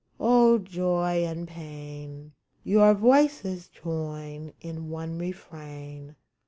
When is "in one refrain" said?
4.59-6.15